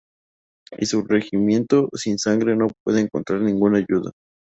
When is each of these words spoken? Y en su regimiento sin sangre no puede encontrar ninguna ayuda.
Y 0.79 0.85
en 0.85 0.87
su 0.87 1.03
regimiento 1.05 1.87
sin 1.93 2.17
sangre 2.17 2.55
no 2.55 2.69
puede 2.83 3.01
encontrar 3.01 3.39
ninguna 3.41 3.77
ayuda. 3.77 4.09